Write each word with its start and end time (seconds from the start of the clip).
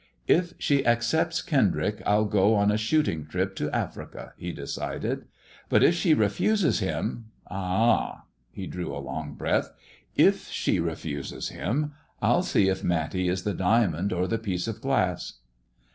"If 0.41 0.55
she 0.57 0.83
accepts 0.83 1.43
Kendrick, 1.43 2.01
I'll 2.07 2.25
go 2.25 2.55
on 2.55 2.71
a 2.71 2.77
shooting 2.79 3.27
trip 3.27 3.55
to 3.57 3.69
Africa," 3.69 4.33
he 4.35 4.51
decided;" 4.51 5.25
but 5.69 5.83
if 5.83 5.93
she 5.93 6.15
refuses 6.15 6.79
him— 6.79 7.25
ah!"— 7.51 8.23
he 8.51 8.65
drew 8.65 8.95
a 8.95 8.97
long 8.97 9.35
breath 9.35 9.69
—"if 10.27 10.47
she 10.47 10.79
refuses 10.79 11.49
him, 11.49 11.93
I'll 12.19 12.41
see 12.41 12.67
if 12.67 12.83
Matty 12.83 13.29
is 13.29 13.43
the 13.43 13.53
diamond 13.53 14.11
or 14.11 14.25
the 14.27 14.39
piece 14.39 14.67
of 14.67 14.81
glass." 14.81 15.33